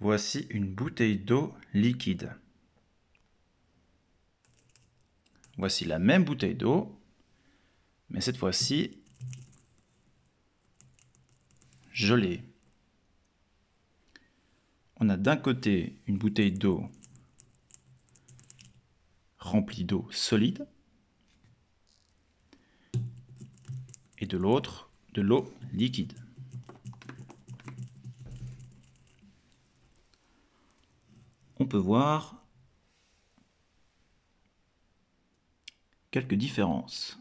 [0.00, 2.32] Voici une bouteille d'eau liquide.
[5.56, 7.00] Voici la même bouteille d'eau,
[8.08, 8.96] mais cette fois-ci
[11.92, 12.44] gelée.
[15.00, 16.88] On a d'un côté une bouteille d'eau
[19.38, 20.66] remplie d'eau solide
[24.18, 26.12] et de l'autre de l'eau liquide.
[31.60, 32.36] On peut voir
[36.10, 37.18] quelques différences.